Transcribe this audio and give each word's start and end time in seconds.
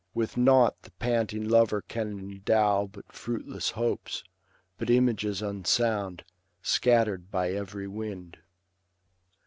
With 0.15 0.35
nought 0.35 0.81
the 0.81 0.89
panting 0.93 1.47
lover 1.47 1.83
can 1.87 2.17
endow 2.17 2.87
But 2.91 3.11
fruitless 3.11 3.69
hopes, 3.69 4.23
but 4.79 4.89
images 4.89 5.43
unsound. 5.43 6.23
Scattered 6.63 7.29
by 7.29 7.51
every 7.51 7.87
wind. 7.87 8.39